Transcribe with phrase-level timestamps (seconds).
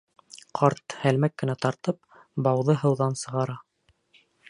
[0.59, 2.01] Ҡарт, һәлмәк кенә тартып,
[2.49, 3.63] бауҙы һыуҙан сығара.